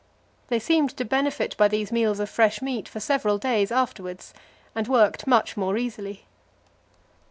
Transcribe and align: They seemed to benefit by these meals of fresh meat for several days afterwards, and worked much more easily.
They 0.47 0.57
seemed 0.57 0.97
to 0.97 1.05
benefit 1.05 1.55
by 1.57 1.67
these 1.67 1.91
meals 1.91 2.19
of 2.19 2.27
fresh 2.27 2.59
meat 2.59 2.89
for 2.89 2.99
several 2.99 3.37
days 3.37 3.71
afterwards, 3.71 4.33
and 4.73 4.87
worked 4.87 5.27
much 5.27 5.55
more 5.55 5.77
easily. 5.77 6.25